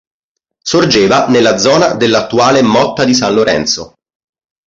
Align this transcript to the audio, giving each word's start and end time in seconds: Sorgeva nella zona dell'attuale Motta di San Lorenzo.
Sorgeva 0.63 1.27
nella 1.27 1.57
zona 1.59 1.93
dell'attuale 1.93 2.63
Motta 2.63 3.03
di 3.05 3.13
San 3.13 3.35
Lorenzo. 3.35 3.93